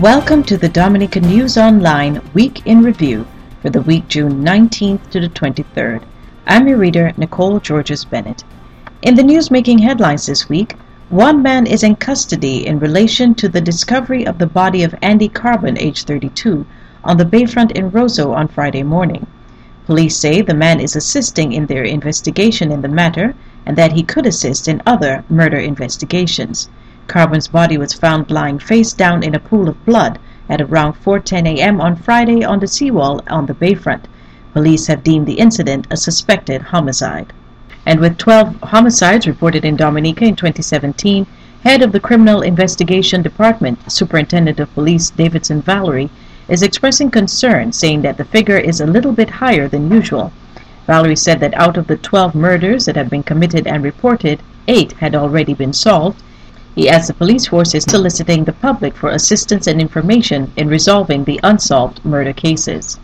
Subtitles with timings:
[0.00, 3.26] Welcome to the Dominica News Online Week in Review
[3.60, 6.02] for the week June 19th to the 23rd.
[6.46, 8.42] I'm your reader, Nicole Georges Bennett.
[9.02, 10.74] In the newsmaking headlines this week,
[11.10, 15.28] one man is in custody in relation to the discovery of the body of Andy
[15.28, 16.64] Carbon, age 32,
[17.04, 19.26] on the bayfront in Roseau on Friday morning.
[19.84, 23.34] Police say the man is assisting in their investigation in the matter
[23.66, 26.70] and that he could assist in other murder investigations.
[27.10, 30.16] Carbon's body was found lying face down in a pool of blood
[30.48, 31.80] at around 4:10 a.m.
[31.80, 34.04] on Friday on the seawall on the bayfront.
[34.52, 37.32] Police have deemed the incident a suspected homicide.
[37.84, 41.26] And with 12 homicides reported in Dominica in 2017,
[41.64, 46.10] head of the Criminal Investigation Department, Superintendent of Police Davidson Valerie,
[46.46, 50.32] is expressing concern, saying that the figure is a little bit higher than usual.
[50.86, 54.92] Valerie said that out of the 12 murders that have been committed and reported, 8
[55.00, 56.22] had already been solved,
[56.74, 61.24] he adds the police force is soliciting the public for assistance and information in resolving
[61.24, 62.98] the unsolved murder cases.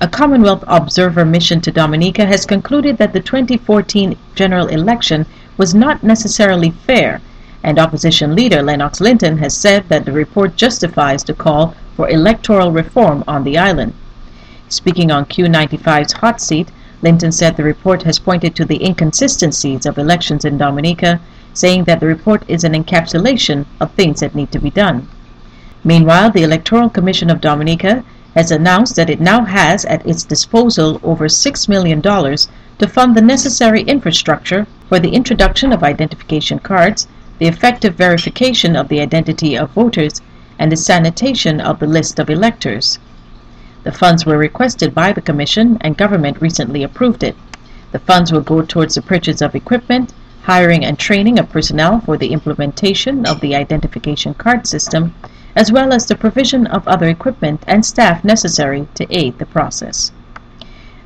[0.00, 6.02] A Commonwealth Observer mission to Dominica has concluded that the 2014 general election was not
[6.02, 7.20] necessarily fair,
[7.62, 12.72] and opposition leader Lennox Linton has said that the report justifies the call for electoral
[12.72, 13.92] reform on the island.
[14.68, 16.70] Speaking on Q95's hot seat,
[17.02, 21.20] Linton said the report has pointed to the inconsistencies of elections in Dominica
[21.54, 25.08] saying that the report is an encapsulation of things that need to be done.
[25.82, 31.00] Meanwhile, the Electoral Commission of Dominica has announced that it now has at its disposal
[31.02, 37.46] over $6 million to fund the necessary infrastructure for the introduction of identification cards, the
[37.46, 40.20] effective verification of the identity of voters,
[40.58, 42.98] and the sanitation of the list of electors.
[43.82, 47.36] The funds were requested by the Commission and government recently approved it.
[47.92, 50.12] The funds will go towards the purchase of equipment,
[50.50, 55.14] hiring and training of personnel for the implementation of the identification card system,
[55.54, 60.10] as well as the provision of other equipment and staff necessary to aid the process.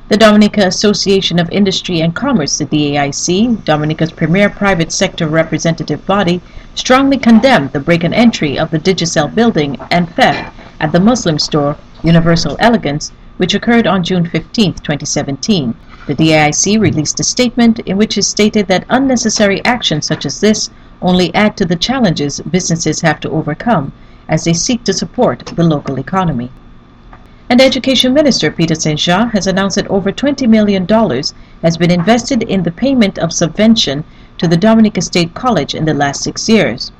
[0.09, 6.41] The Dominica Association of Industry and Commerce, the DAIC, Dominica's premier private sector representative body,
[6.73, 11.37] strongly condemned the break and entry of the Digicel building and theft at the Muslim
[11.37, 15.75] store Universal Elegance, which occurred on June 15, 2017.
[16.07, 20.69] The DAIC released a statement in which it stated that unnecessary actions such as this
[21.01, 23.91] only add to the challenges businesses have to overcome
[24.29, 26.51] as they seek to support the local economy.
[27.49, 28.99] And Education Minister Peter St.
[28.99, 30.87] Jean has announced that over $20 million
[31.61, 34.03] has been invested in the payment of subvention
[34.37, 36.91] to the Dominica State College in the last six years.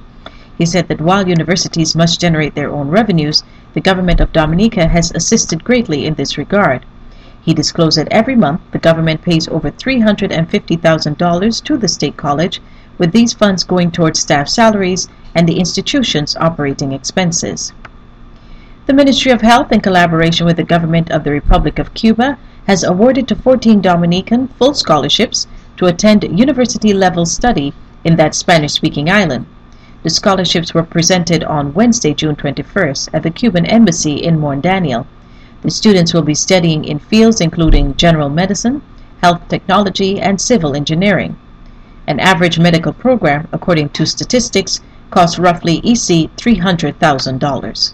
[0.57, 3.44] He said that while universities must generate their own revenues,
[3.74, 6.85] the government of Dominica has assisted greatly in this regard.
[7.41, 12.62] He disclosed that every month the government pays over $350,000 to the state college,
[13.00, 17.74] with these funds going towards staff salaries and the institution's operating expenses.
[18.88, 22.84] The Ministry of Health, in collaboration with the government of the Republic of Cuba, has
[22.84, 25.46] awarded to 14 Dominican full scholarships
[25.78, 29.46] to attend university-level study in that Spanish-speaking island.
[30.02, 35.06] The scholarships were presented on Wednesday, June 21st, at the Cuban Embassy in Morne Daniel.
[35.62, 38.81] The students will be studying in fields including general medicine,
[39.22, 41.38] health technology, and civil engineering.
[42.08, 44.81] An average medical program, according to statistics,
[45.12, 47.94] costs roughly EC $300,000.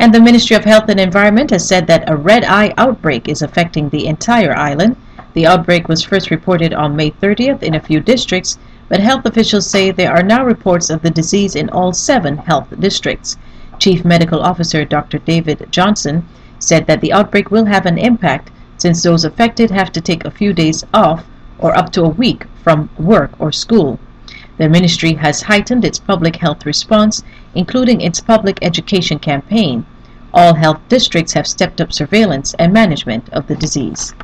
[0.00, 3.42] And the Ministry of Health and Environment has said that a red eye outbreak is
[3.42, 4.94] affecting the entire island.
[5.34, 9.66] The outbreak was first reported on May 30th in a few districts, but health officials
[9.66, 13.36] say there are now reports of the disease in all seven health districts.
[13.80, 15.18] Chief Medical Officer Dr.
[15.18, 16.24] David Johnson
[16.60, 20.30] said that the outbreak will have an impact since those affected have to take a
[20.30, 21.24] few days off
[21.58, 23.98] or up to a week from work or school.
[24.58, 27.22] The ministry has heightened its public health response,
[27.58, 29.84] including its public education campaign.
[30.32, 34.14] All health districts have stepped up surveillance and management of the disease.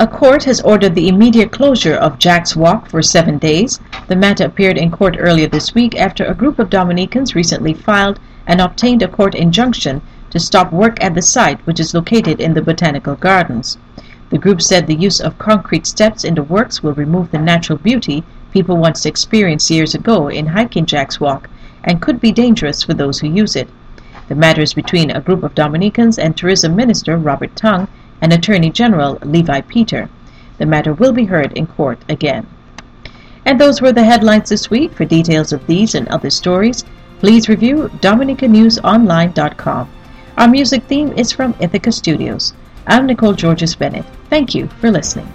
[0.00, 3.78] A court has ordered the immediate closure of Jack's Walk for seven days.
[4.08, 8.18] The matter appeared in court earlier this week after a group of Dominicans recently filed
[8.48, 12.54] and obtained a court injunction to stop work at the site, which is located in
[12.54, 13.78] the Botanical Gardens.
[14.30, 17.78] The group said the use of concrete steps in the works will remove the natural
[17.78, 21.48] beauty people once experienced years ago in hiking Jack's Walk
[21.84, 23.68] and could be dangerous for those who use it.
[24.28, 27.88] The matter is between a group of Dominicans and Tourism Minister Robert Tonge
[28.20, 30.08] and Attorney General Levi Peter.
[30.58, 32.46] The matter will be heard in court again.
[33.44, 34.92] And those were the headlines this week.
[34.94, 36.84] For details of these and other stories,
[37.18, 39.90] please review DominicaNewsOnline.com.
[40.38, 42.54] Our music theme is from Ithaca Studios.
[42.86, 44.06] I'm Nicole Georges Bennett.
[44.30, 45.30] Thank you for listening.